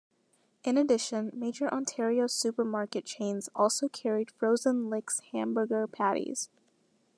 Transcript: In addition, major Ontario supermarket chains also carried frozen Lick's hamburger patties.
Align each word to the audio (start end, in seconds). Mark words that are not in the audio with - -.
In 0.63 0.79
addition, 0.79 1.29
major 1.31 1.71
Ontario 1.71 2.25
supermarket 2.25 3.05
chains 3.05 3.49
also 3.53 3.87
carried 3.87 4.31
frozen 4.31 4.89
Lick's 4.89 5.19
hamburger 5.31 5.85
patties. 5.85 6.49